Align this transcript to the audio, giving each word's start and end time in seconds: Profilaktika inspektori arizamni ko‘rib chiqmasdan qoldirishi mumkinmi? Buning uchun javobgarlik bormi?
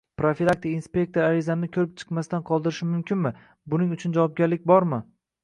Profilaktika 0.19 0.77
inspektori 0.77 1.23
arizamni 1.25 1.69
ko‘rib 1.75 1.91
chiqmasdan 2.03 2.47
qoldirishi 2.49 2.89
mumkinmi? 2.95 3.35
Buning 3.75 3.95
uchun 3.99 4.19
javobgarlik 4.19 4.67
bormi? 4.75 5.03